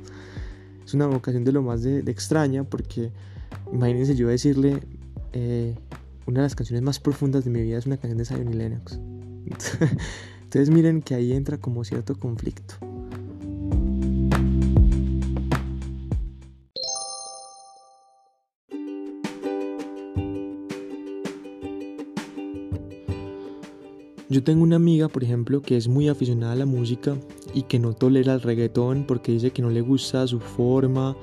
Es 0.87 0.95
una 0.95 1.09
ocasión 1.09 1.43
de 1.43 1.51
lo 1.51 1.63
más 1.63 1.83
de, 1.83 1.99
extraña 2.07 2.63
porque 2.63 3.11
imagínense 3.73 4.15
yo 4.15 4.29
decirle 4.29 4.79
eh, 5.33 5.75
una 6.27 6.43
de 6.43 6.45
las 6.45 6.55
canciones 6.55 6.81
más 6.81 7.01
profundas 7.01 7.45
de 7.45 7.51
mi 7.51 7.61
vida 7.61 7.77
es 7.77 7.87
una 7.87 7.97
canción 7.97 8.19
de 8.19 8.25
Zion 8.25 8.57
Lennox. 8.57 9.01
Entonces 10.45 10.71
miren 10.71 11.03
que 11.03 11.17
ahí 11.17 11.33
entra 11.33 11.59
como 11.59 11.83
cierto 11.83 12.15
conflicto. 12.15 12.77
Yo 24.29 24.45
tengo 24.45 24.63
una 24.63 24.77
amiga, 24.77 25.09
por 25.09 25.25
ejemplo, 25.25 25.63
que 25.63 25.77
es 25.77 25.89
muy 25.89 26.09
aficionada 26.09 26.53
a 26.53 26.57
la 26.57 26.67
música 26.67 27.17
y 27.57 27.63
que 27.63 27.79
no 27.79 27.95
tolera 27.95 28.35
el 28.35 28.43
reggaetón 28.43 29.05
porque 29.09 29.33
dice 29.33 29.51
que 29.51 29.63
no 29.63 29.71
le 29.71 29.81
gusta 29.81 30.27
su 30.27 30.39
forma, 30.41 31.17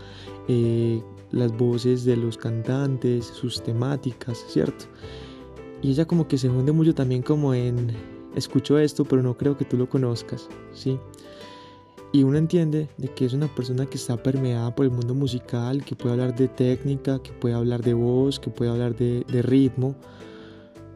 eh, 0.48 1.00
las 1.32 1.56
voces 1.56 2.06
de 2.06 2.18
los 2.18 2.40
cantantes, 2.40 3.28
sus 3.28 3.62
temáticas, 3.62 4.44
¿cierto? 4.50 4.86
Y 5.84 5.92
ella 5.92 6.06
como 6.06 6.28
que 6.28 6.40
se 6.40 6.50
hunde 6.50 6.72
mucho 6.72 6.96
también 6.96 7.22
como 7.22 7.54
en 7.54 7.92
escucho 8.36 8.80
esto, 8.80 9.06
pero 9.06 9.22
no 9.22 9.38
creo 9.38 9.56
que 9.56 9.64
tú 9.64 9.78
lo 9.78 9.88
conozcas, 9.88 10.50
¿sí? 10.74 10.98
Y 12.12 12.24
uno 12.24 12.40
entiende 12.40 12.90
de 12.98 13.10
que 13.10 13.26
es 13.26 13.34
una 13.34 13.48
persona 13.48 13.86
que 13.86 13.98
está 13.98 14.18
permeada 14.18 14.74
por 14.74 14.88
el 14.88 14.92
mundo 14.92 15.14
musical, 15.14 15.86
que 15.86 15.96
puede 15.96 16.14
hablar 16.14 16.36
de 16.36 16.48
técnica, 16.48 17.22
que 17.22 17.32
puede 17.32 17.54
hablar 17.54 17.84
de 17.84 17.94
voz, 17.94 18.40
que 18.40 18.50
puede 18.50 18.72
hablar 18.72 18.96
de, 18.96 19.24
de 19.32 19.44
ritmo, 19.44 19.94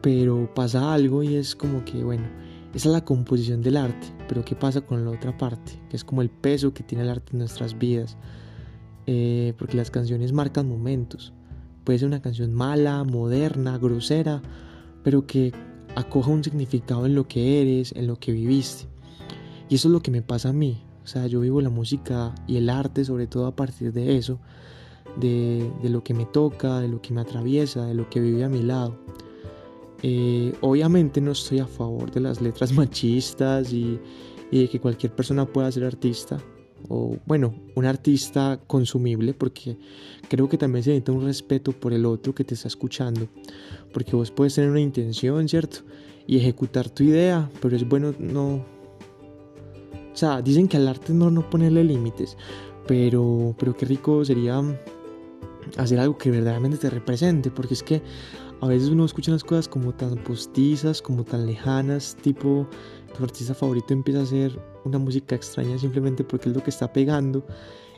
pero 0.00 0.52
pasa 0.52 0.92
algo 0.92 1.22
y 1.22 1.36
es 1.36 1.54
como 1.54 1.84
que, 1.84 2.02
bueno, 2.02 2.26
esa 2.74 2.88
es 2.88 2.92
la 2.92 3.04
composición 3.04 3.62
del 3.62 3.76
arte, 3.76 4.08
pero 4.28 4.44
¿qué 4.44 4.54
pasa 4.54 4.80
con 4.82 5.04
la 5.04 5.10
otra 5.10 5.36
parte? 5.36 5.72
Que 5.88 5.96
es 5.96 6.04
como 6.04 6.22
el 6.22 6.30
peso 6.30 6.74
que 6.74 6.82
tiene 6.82 7.04
el 7.04 7.10
arte 7.10 7.32
en 7.32 7.38
nuestras 7.38 7.78
vidas, 7.78 8.16
eh, 9.06 9.54
porque 9.58 9.76
las 9.76 9.90
canciones 9.90 10.32
marcan 10.32 10.68
momentos. 10.68 11.32
Puede 11.84 11.98
ser 11.98 12.08
una 12.08 12.20
canción 12.20 12.52
mala, 12.52 13.04
moderna, 13.04 13.78
grosera, 13.78 14.42
pero 15.02 15.26
que 15.26 15.52
acoja 15.96 16.30
un 16.30 16.44
significado 16.44 17.06
en 17.06 17.14
lo 17.14 17.26
que 17.26 17.62
eres, 17.62 17.92
en 17.92 18.06
lo 18.06 18.16
que 18.16 18.32
viviste. 18.32 18.86
Y 19.68 19.76
eso 19.76 19.88
es 19.88 19.92
lo 19.92 20.00
que 20.00 20.10
me 20.10 20.22
pasa 20.22 20.50
a 20.50 20.52
mí. 20.52 20.82
O 21.04 21.06
sea, 21.06 21.26
yo 21.26 21.40
vivo 21.40 21.62
la 21.62 21.70
música 21.70 22.34
y 22.46 22.58
el 22.58 22.68
arte 22.68 23.04
sobre 23.04 23.26
todo 23.26 23.46
a 23.46 23.56
partir 23.56 23.92
de 23.94 24.18
eso, 24.18 24.38
de, 25.18 25.70
lo 25.82 26.04
que 26.04 26.12
me 26.12 26.26
toca, 26.26 26.80
de 26.80 26.88
lo 26.88 27.00
que 27.00 27.14
me 27.14 27.22
atraviesa, 27.22 27.86
de 27.86 27.94
lo 27.94 28.10
que 28.10 28.20
vive 28.20 28.44
a 28.44 28.48
mi 28.48 28.62
lado. 28.62 28.98
Eh, 30.02 30.54
obviamente 30.60 31.20
no 31.20 31.32
estoy 31.32 31.58
a 31.58 31.66
favor 31.66 32.10
de 32.10 32.20
las 32.20 32.40
letras 32.40 32.72
machistas 32.74 33.72
y, 33.72 33.98
y 34.50 34.60
de 34.60 34.68
que 34.68 34.80
cualquier 34.80 35.14
persona 35.14 35.46
pueda 35.46 35.70
ser 35.72 35.84
artista 35.84 36.38
o 36.88 37.16
bueno, 37.26 37.54
un 37.74 37.86
artista 37.86 38.60
consumible, 38.66 39.34
porque 39.34 39.76
creo 40.28 40.48
que 40.48 40.58
también 40.58 40.84
se 40.84 40.90
necesita 40.90 41.12
un 41.12 41.24
respeto 41.24 41.72
por 41.72 41.92
el 41.92 42.06
otro 42.06 42.34
que 42.34 42.44
te 42.44 42.54
está 42.54 42.68
escuchando, 42.68 43.28
porque 43.92 44.14
vos 44.14 44.30
puedes 44.30 44.54
tener 44.54 44.70
una 44.70 44.80
intención, 44.80 45.48
¿cierto? 45.48 45.78
Y 46.26 46.36
ejecutar 46.36 46.88
tu 46.88 47.02
idea, 47.02 47.50
pero 47.60 47.76
es 47.76 47.88
bueno 47.88 48.14
no... 48.18 48.64
O 50.12 50.16
sea, 50.18 50.42
dicen 50.42 50.66
que 50.66 50.76
al 50.76 50.88
arte 50.88 51.12
no, 51.12 51.30
no 51.30 51.48
ponerle 51.48 51.84
límites, 51.84 52.36
pero, 52.86 53.54
pero 53.58 53.76
qué 53.76 53.86
rico 53.86 54.24
sería 54.24 54.60
hacer 55.76 55.98
algo 56.00 56.18
que 56.18 56.30
verdaderamente 56.30 56.78
te 56.78 56.90
represente, 56.90 57.50
porque 57.50 57.74
es 57.74 57.82
que 57.82 58.02
a 58.60 58.66
veces 58.66 58.88
uno 58.88 59.04
escucha 59.04 59.30
unas 59.30 59.44
cosas 59.44 59.68
como 59.68 59.94
tan 59.94 60.16
postizas, 60.16 61.00
como 61.00 61.24
tan 61.24 61.46
lejanas, 61.46 62.16
tipo 62.22 62.68
tu 63.16 63.24
artista 63.24 63.54
favorito 63.54 63.92
empieza 63.94 64.20
a 64.20 64.22
hacer 64.24 64.60
una 64.84 64.98
música 64.98 65.34
extraña 65.34 65.78
simplemente 65.78 66.24
porque 66.24 66.48
es 66.48 66.56
lo 66.56 66.62
que 66.62 66.70
está 66.70 66.92
pegando, 66.92 67.44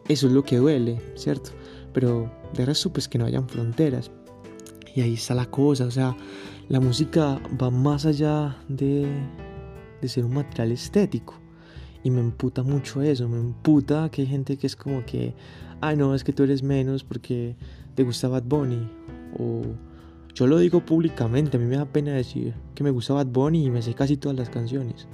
eso 0.09 0.27
es 0.27 0.33
lo 0.33 0.43
que 0.43 0.57
duele, 0.57 1.00
¿cierto? 1.15 1.50
Pero 1.93 2.31
de 2.55 2.67
resto 2.67 2.93
pues 2.93 3.09
que 3.09 3.19
no 3.19 3.25
hayan 3.25 3.49
fronteras. 3.49 4.11
Y 4.95 5.03
ahí 5.03 5.15
está 5.15 5.35
la 5.35 5.47
cosa, 5.47 5.85
o 5.85 5.91
sea, 5.91 6.17
la 6.69 6.81
música 6.81 7.41
va 7.61 7.71
más 7.71 8.07
allá 8.07 8.57
de, 8.69 9.07
de 10.00 10.09
ser 10.09 10.25
un 10.25 10.35
material 10.35 10.73
estético. 10.73 11.35
Y 12.03 12.11
me 12.11 12.21
emputa 12.21 12.62
mucho 12.62 13.03
eso, 13.03 13.29
me 13.29 13.39
emputa 13.39 14.11
que 14.11 14.23
hay 14.23 14.29
gente 14.29 14.57
que 14.57 14.67
es 14.67 14.75
como 14.75 15.05
que, 15.05 15.35
ay 15.80 15.96
no, 15.96 16.14
es 16.14 16.25
que 16.25 16.32
tú 16.32 16.42
eres 16.42 16.62
menos 16.62 17.04
porque 17.04 17.56
te 17.94 18.02
gusta 18.02 18.28
Bad 18.28 18.44
Bunny. 18.44 18.88
O 19.38 19.62
yo 20.34 20.46
lo 20.46 20.58
digo 20.58 20.84
públicamente, 20.84 21.56
a 21.56 21.60
mí 21.60 21.66
me 21.66 21.76
da 21.76 21.84
pena 21.84 22.12
decir 22.12 22.54
que 22.75 22.84
me 22.84 22.90
gusta 22.90 23.14
Bad 23.14 23.26
Bunny 23.26 23.66
y 23.66 23.70
me 23.70 23.82
sé 23.82 23.94
casi 23.94 24.16
todas 24.16 24.38
las 24.38 24.50
canciones. 24.50 25.06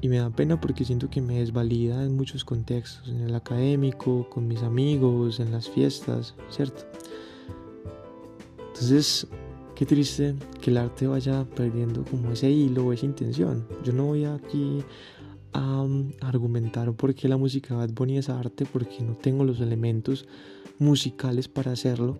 Y 0.00 0.08
me 0.08 0.16
da 0.16 0.30
pena 0.30 0.60
porque 0.60 0.84
siento 0.84 1.08
que 1.08 1.20
me 1.20 1.38
desvalida 1.38 2.02
en 2.04 2.16
muchos 2.16 2.44
contextos, 2.44 3.08
en 3.08 3.20
el 3.20 3.34
académico, 3.34 4.28
con 4.28 4.48
mis 4.48 4.62
amigos, 4.62 5.38
en 5.38 5.52
las 5.52 5.68
fiestas, 5.68 6.34
¿cierto? 6.50 6.82
Entonces, 8.68 9.28
qué 9.76 9.86
triste 9.86 10.34
que 10.60 10.70
el 10.70 10.78
arte 10.78 11.06
vaya 11.06 11.44
perdiendo 11.54 12.04
como 12.04 12.32
ese 12.32 12.50
hilo 12.50 12.86
o 12.86 12.92
esa 12.92 13.06
intención. 13.06 13.64
Yo 13.84 13.92
no 13.92 14.06
voy 14.06 14.24
aquí 14.24 14.82
a, 15.52 15.86
argumentar 16.20 16.92
por 16.92 17.14
qué 17.14 17.28
la 17.28 17.36
música 17.36 17.74
Bad 17.74 17.90
Bunny 17.90 18.18
es 18.18 18.28
arte, 18.28 18.66
porque 18.70 19.02
no 19.02 19.14
tengo 19.16 19.44
los 19.44 19.60
elementos 19.60 20.26
musicales 20.78 21.48
para 21.48 21.72
hacerlo, 21.72 22.18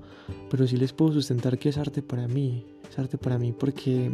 pero 0.51 0.67
sí 0.67 0.77
les 0.77 0.93
puedo 0.93 1.13
sustentar 1.13 1.59
que 1.59 1.71
es 1.71 1.79
arte 1.79 2.03
para 2.03 2.29
mí. 2.29 2.65
Es 2.89 2.99
arte 2.99 3.19
para 3.19 3.39
mí 3.39 3.53
porque 3.53 4.11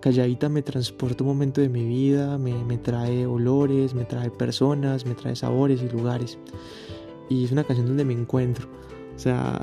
Calladita 0.00 0.48
me 0.48 0.62
transporta 0.62 1.22
un 1.22 1.28
momento 1.28 1.60
de 1.60 1.68
mi 1.68 1.86
vida, 1.86 2.36
me, 2.38 2.78
trae 2.78 3.26
olores, 3.26 3.94
me 3.94 4.04
trae 4.04 4.30
personas, 4.30 5.06
me 5.06 5.14
trae 5.14 5.36
sabores 5.36 5.82
y 5.82 5.88
lugares. 5.88 6.38
Y 7.28 7.44
es 7.44 7.52
una 7.52 7.64
canción 7.64 7.86
donde 7.86 8.04
me 8.04 8.12
encuentro. 8.12 8.68
O 9.14 9.18
sea, 9.18 9.60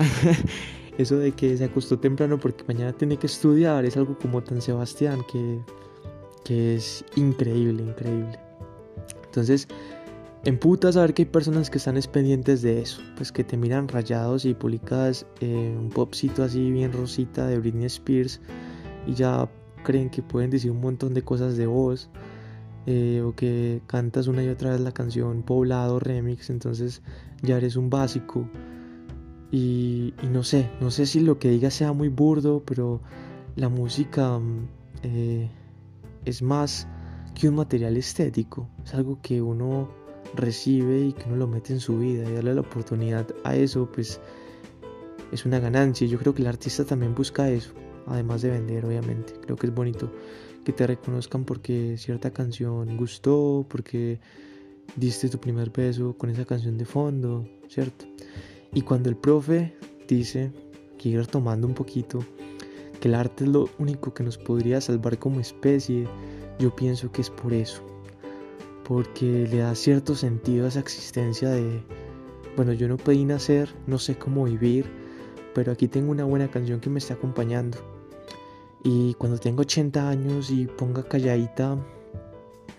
eso 0.97 1.17
de 1.17 1.33
que 1.33 1.57
se 1.57 1.65
acostó 1.65 1.99
temprano 1.99 2.39
porque 2.39 2.63
mañana 2.67 2.93
tiene 2.93 3.17
que 3.17 3.27
estudiar 3.27 3.83
es 3.83 3.97
algo 3.97 4.17
como 4.17 4.41
tan 4.41 4.61
Sebastián 4.61 5.21
que, 5.31 5.59
que 6.45 6.75
es 6.75 7.03
increíble, 7.15 7.83
increíble. 7.83 8.48
Entonces, 9.29 9.67
en 10.45 10.57
puta 10.57 10.91
saber 10.91 11.13
que 11.13 11.23
hay 11.23 11.25
personas 11.27 11.69
que 11.69 11.77
están 11.77 11.99
pendientes 12.11 12.63
de 12.63 12.81
eso, 12.81 13.01
pues 13.15 13.31
que 13.31 13.43
te 13.43 13.57
miran 13.57 13.87
rayados 13.87 14.45
y 14.45 14.55
publicas 14.55 15.25
eh, 15.39 15.75
un 15.77 15.89
popcito 15.89 16.43
así 16.43 16.71
bien 16.71 16.93
rosita 16.93 17.45
de 17.45 17.59
Britney 17.59 17.85
Spears 17.85 18.41
y 19.05 19.13
ya 19.13 19.47
creen 19.83 20.09
que 20.09 20.23
pueden 20.23 20.49
decir 20.49 20.71
un 20.71 20.81
montón 20.81 21.13
de 21.13 21.21
cosas 21.21 21.57
de 21.57 21.67
voz 21.67 22.09
eh, 22.87 23.21
o 23.23 23.35
que 23.35 23.81
cantas 23.85 24.27
una 24.27 24.43
y 24.43 24.47
otra 24.47 24.71
vez 24.71 24.79
la 24.79 24.93
canción 24.93 25.43
poblado 25.43 25.99
remix 25.99 26.49
entonces 26.49 27.01
ya 27.41 27.57
eres 27.57 27.75
un 27.75 27.89
básico. 27.89 28.49
Y, 29.51 30.13
no 30.31 30.43
sé 30.43 30.69
no 30.79 30.89
sé 30.89 31.05
si 31.05 31.19
lo 31.19 31.37
que 31.37 31.49
diga 31.49 31.69
sea 31.69 31.91
muy 31.91 32.07
burdo 32.07 32.63
pero 32.65 33.01
la 33.55 33.67
música 33.67 34.39
mm, 34.39 34.67
eh, 35.03 35.49
es 36.25 36.41
más 36.41 36.87
que 37.39 37.47
un 37.47 37.55
material 37.55 37.95
estético 37.95 38.67
es 38.83 38.93
algo 38.93 39.19
que 39.21 39.41
uno 39.41 39.89
recibe 40.35 40.99
y 40.99 41.13
que 41.13 41.23
uno 41.27 41.37
lo 41.37 41.47
mete 41.47 41.73
en 41.73 41.79
su 41.79 41.97
vida 41.97 42.29
y 42.29 42.33
darle 42.33 42.53
la 42.53 42.61
oportunidad 42.61 43.27
a 43.43 43.55
eso 43.55 43.89
pues 43.91 44.19
es 45.31 45.45
una 45.45 45.59
ganancia 45.59 46.05
yo 46.07 46.19
creo 46.19 46.33
que 46.33 46.41
el 46.41 46.47
artista 46.47 46.83
también 46.83 47.15
busca 47.15 47.49
eso 47.49 47.73
además 48.09 48.41
de 48.41 48.49
vender, 48.49 48.85
obviamente. 48.85 49.33
Creo 49.41 49.55
que 49.55 49.67
es 49.67 49.73
bonito 49.73 50.11
que 50.65 50.73
te 50.73 50.85
reconozcan 50.85 51.45
porque 51.45 51.95
cierta 51.97 52.31
canción 52.31 52.97
gustó, 52.97 53.65
porque 53.69 54.19
diste 54.95 55.29
tu 55.29 55.39
primer 55.39 55.69
beso 55.69 56.17
con 56.17 56.29
esa 56.29 56.45
canción 56.45 56.77
de 56.77 56.85
fondo, 56.85 57.47
¿cierto? 57.69 58.05
Y 58.73 58.81
cuando 58.81 59.09
el 59.09 59.15
profe 59.15 59.75
dice, 60.07 60.51
que 60.97 61.09
ir 61.09 61.25
tomando 61.27 61.65
un 61.65 61.73
poquito, 61.73 62.19
que 62.99 63.07
el 63.07 63.15
arte 63.15 63.45
es 63.45 63.49
lo 63.49 63.69
único 63.77 64.13
que 64.13 64.23
nos 64.23 64.37
podría 64.37 64.81
salvar 64.81 65.17
como 65.17 65.39
especie, 65.39 66.07
yo 66.59 66.75
pienso 66.75 67.11
que 67.11 67.21
es 67.21 67.29
por 67.29 67.53
eso. 67.53 67.81
Porque 68.83 69.47
le 69.49 69.57
da 69.57 69.73
cierto 69.75 70.15
sentido 70.15 70.65
a 70.65 70.69
esa 70.69 70.79
existencia 70.79 71.49
de, 71.49 71.81
bueno, 72.55 72.73
yo 72.73 72.87
no 72.87 72.97
pedí 72.97 73.23
nacer, 73.25 73.73
no 73.87 73.97
sé 73.97 74.17
cómo 74.17 74.43
vivir, 74.43 74.85
pero 75.55 75.71
aquí 75.71 75.87
tengo 75.87 76.11
una 76.11 76.25
buena 76.25 76.49
canción 76.49 76.79
que 76.79 76.89
me 76.89 76.99
está 76.99 77.13
acompañando. 77.15 77.77
Y 78.83 79.13
cuando 79.15 79.37
tengo 79.37 79.61
80 79.61 80.09
años 80.09 80.51
y 80.51 80.65
ponga 80.65 81.03
calladita, 81.03 81.75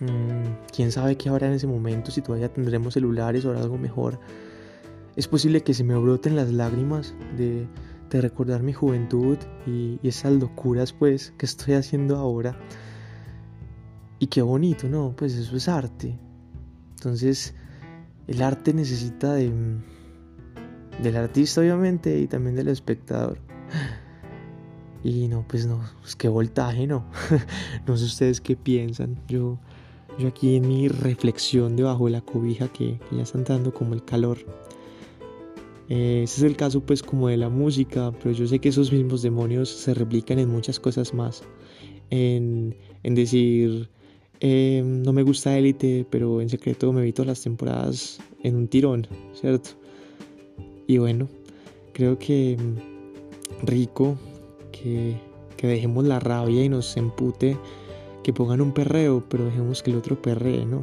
mm, 0.01 0.69
quién 0.75 0.91
sabe 0.93 1.17
qué 1.17 1.29
habrá 1.29 1.47
en 1.47 1.55
ese 1.55 1.67
momento, 1.67 2.11
si 2.11 2.23
todavía 2.23 2.53
tendremos 2.53 2.95
celulares 2.95 3.45
o 3.45 3.57
algo 3.57 3.79
mejor. 3.79 4.19
Es 5.17 5.29
posible 5.29 5.63
que 5.63 5.75
se 5.75 5.85
me 5.85 5.97
broten 5.97 6.37
las 6.37 6.51
lágrimas 6.53 7.15
de, 7.37 7.67
recordar 8.11 8.63
mi 8.63 8.73
juventud 8.73 9.39
y, 9.67 10.01
y, 10.03 10.09
esas 10.09 10.33
locuras 10.33 10.93
pues 10.93 11.33
que 11.39 11.47
estoy 11.47 11.75
haciendo 11.75 12.17
ahora. 12.17 12.59
Y 14.21 14.27
qué 14.27 14.43
bonito, 14.43 14.87
¿no? 14.87 15.15
Pues 15.17 15.35
eso 15.35 15.57
es 15.57 15.67
arte. 15.67 16.17
Entonces, 16.97 17.55
el 18.29 18.43
arte 18.43 18.75
necesita 18.75 19.33
de, 19.33 19.51
del 21.03 21.17
artista, 21.17 21.63
obviamente, 21.63 22.21
y 22.21 22.27
también 22.27 22.55
del 22.55 22.69
espectador. 22.69 23.39
Y 25.03 25.29
no, 25.29 25.47
pues 25.49 25.65
no, 25.65 25.81
pues 26.03 26.15
qué 26.17 26.29
voltaje, 26.29 26.87
¿no? 26.87 27.07
no 27.87 27.97
sé 27.97 28.05
ustedes 28.05 28.43
qué 28.43 28.57
piensan. 28.57 29.19
Yo, 29.27 29.59
yo 30.19 30.29
aquí 30.29 30.57
en 30.57 30.69
mi 30.69 30.89
reflexión 30.89 31.75
debajo 31.75 32.05
de 32.05 32.11
la 32.11 32.21
cobija 32.21 32.69
que, 32.69 33.01
ya 33.11 33.23
está 33.23 33.39
entrando 33.39 33.73
como 33.73 33.95
el 33.95 34.05
calor. 34.05 34.37
Eh, 35.89 36.25
ese 36.25 36.41
es 36.41 36.43
el 36.43 36.57
caso 36.57 36.83
pues 36.83 37.03
como 37.03 37.29
de 37.29 37.39
la 37.39 37.49
música, 37.49 38.13
pero 38.23 38.33
yo 38.33 38.47
sé 38.47 38.59
que 38.59 38.69
esos 38.69 38.93
mismos 38.93 39.23
demonios 39.23 39.71
se 39.71 39.95
replican 39.95 40.39
en 40.39 40.51
muchas 40.51 40.79
cosas 40.79 41.15
más. 41.15 41.43
En, 42.11 42.77
en 43.03 43.15
decir, 43.15 43.89
em, 44.41 45.03
no 45.03 45.13
me 45.13 45.23
gusta 45.23 45.57
Élite, 45.57 46.07
pero 46.11 46.41
en 46.41 46.49
secreto 46.49 46.93
me 46.93 47.03
vi 47.03 47.13
todas 47.13 47.29
las 47.29 47.43
temporadas 47.43 48.21
en 48.43 48.57
un 48.57 48.69
tirón, 48.69 49.07
¿cierto? 49.35 49.71
Y 50.87 50.99
bueno, 50.99 51.29
creo 51.93 52.19
que 52.19 52.57
mm, 52.59 53.67
rico 53.67 54.17
que, 54.73 55.17
dejemos 55.63 56.05
la 56.07 56.19
rabia 56.19 56.65
y 56.65 56.69
nos 56.71 56.97
empute, 56.97 57.57
que 58.23 58.33
pongan 58.33 58.63
un 58.63 58.73
perreo, 58.73 59.23
pero 59.29 59.45
dejemos 59.45 59.83
que 59.83 59.91
el 59.91 59.99
otro 59.99 60.21
perree, 60.21 60.65
¿no? 60.65 60.83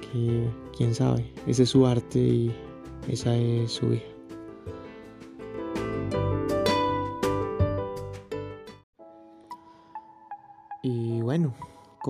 Que 0.00 0.48
quién 0.76 0.94
sabe, 0.94 1.26
ese 1.46 1.64
es 1.64 1.68
su 1.68 1.86
arte 1.86 2.18
y 2.18 2.52
esa 3.08 3.36
es 3.36 3.72
su 3.72 3.92
hija. 3.92 4.09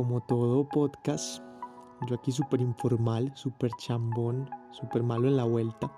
Como 0.01 0.23
todo 0.23 0.67
podcast, 0.67 1.43
yo 2.09 2.15
aquí 2.15 2.33
súper 2.33 2.63
informal, 2.63 3.31
súper 3.35 3.71
chambón, 3.73 4.49
súper 4.71 5.03
malo 5.03 5.29
en 5.29 5.37
la 5.37 5.45
vuelta. 5.45 5.93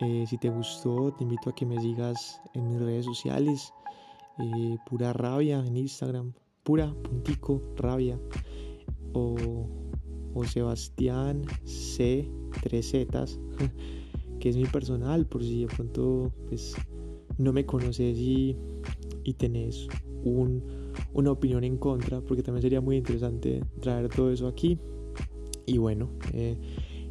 Eh, 0.00 0.24
si 0.26 0.38
te 0.38 0.48
gustó, 0.48 1.12
te 1.12 1.24
invito 1.24 1.50
a 1.50 1.54
que 1.54 1.66
me 1.66 1.78
sigas 1.78 2.40
en 2.54 2.66
mis 2.66 2.80
redes 2.80 3.04
sociales. 3.04 3.74
Eh, 4.38 4.78
pura 4.86 5.12
rabia 5.12 5.62
en 5.66 5.76
Instagram. 5.76 6.32
Pura 6.62 6.94
puntico 6.94 7.60
rabia. 7.76 8.18
O, 9.12 9.36
Sebastián 10.46 11.42
C. 11.66 12.26
3 12.62 12.90
Zetas. 12.90 13.38
que 14.40 14.48
es 14.48 14.56
mi 14.56 14.64
personal. 14.64 15.26
Por 15.26 15.42
si 15.42 15.66
de 15.66 15.66
pronto 15.66 16.32
pues, 16.48 16.74
no 17.36 17.52
me 17.52 17.66
conoces 17.66 18.16
y, 18.16 18.56
y 19.24 19.34
tenés 19.34 19.88
un, 20.24 20.83
una 21.12 21.32
opinión 21.32 21.64
en 21.64 21.76
contra. 21.78 22.20
Porque 22.20 22.42
también 22.42 22.62
sería 22.62 22.80
muy 22.80 22.96
interesante 22.96 23.62
traer 23.80 24.08
todo 24.08 24.32
eso 24.32 24.48
aquí. 24.48 24.78
Y 25.66 25.78
bueno. 25.78 26.10
Eh, 26.32 26.56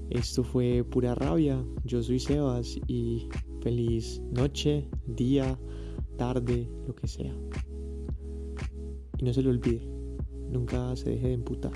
esto 0.09 0.43
fue 0.43 0.83
pura 0.83 1.15
rabia. 1.15 1.63
Yo 1.85 2.03
soy 2.03 2.19
Sebas 2.19 2.77
y 2.87 3.27
feliz 3.61 4.21
noche, 4.31 4.87
día, 5.07 5.57
tarde, 6.17 6.67
lo 6.85 6.93
que 6.93 7.07
sea. 7.07 7.33
Y 9.17 9.23
no 9.23 9.33
se 9.33 9.41
lo 9.41 9.49
olvide, 9.49 9.81
nunca 10.51 10.95
se 10.95 11.11
deje 11.11 11.27
de 11.29 11.33
emputar. 11.33 11.73